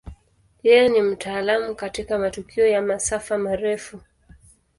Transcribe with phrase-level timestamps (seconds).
[0.63, 4.01] Yeye ni mtaalamu katika matukio ya masafa marefu.